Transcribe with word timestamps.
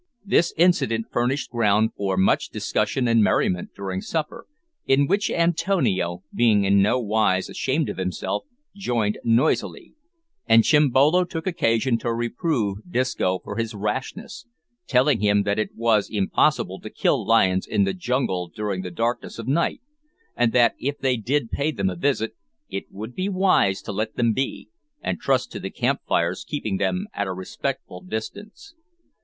This 0.25 0.51
incident 0.57 1.11
furnished 1.11 1.51
ground 1.51 1.91
for 1.95 2.17
much 2.17 2.49
discussion 2.49 3.07
and 3.07 3.21
merriment 3.21 3.69
during 3.75 4.01
supper, 4.01 4.47
in 4.87 5.05
which 5.05 5.29
Antonio, 5.29 6.23
being 6.33 6.63
in 6.63 6.81
no 6.81 6.99
wise 6.99 7.49
ashamed 7.49 7.87
of 7.87 7.97
himself, 7.97 8.45
joined 8.75 9.19
noisily; 9.23 9.93
and 10.47 10.63
Chimbolo 10.63 11.23
took 11.23 11.45
occasion 11.45 11.99
to 11.99 12.11
reprove 12.11 12.79
Disco 12.91 13.37
for 13.43 13.57
his 13.57 13.75
rashness, 13.75 14.47
telling 14.87 15.19
him 15.19 15.43
that 15.43 15.59
it 15.59 15.75
was 15.75 16.09
impossible 16.09 16.79
to 16.79 16.89
kill 16.89 17.23
lions 17.23 17.67
in 17.67 17.83
the 17.83 17.93
jungle 17.93 18.47
during 18.47 18.81
the 18.81 18.89
darkness 18.89 19.37
of 19.37 19.47
night, 19.47 19.81
and 20.35 20.51
that, 20.51 20.73
if 20.79 20.97
they 20.97 21.15
did 21.15 21.51
pay 21.51 21.69
them 21.69 21.91
a 21.91 21.95
visit, 21.95 22.35
it 22.71 22.85
would 22.89 23.13
be 23.13 23.29
wise 23.29 23.83
to 23.83 23.91
let 23.91 24.15
them 24.15 24.33
be, 24.33 24.67
and 24.99 25.19
trust 25.19 25.51
to 25.51 25.59
the 25.59 25.69
camp 25.69 26.01
fires 26.07 26.43
keeping 26.43 26.77
them 26.77 27.05
at 27.13 27.27
a 27.27 27.33
respectful 27.33 28.01
distance. 28.01 28.73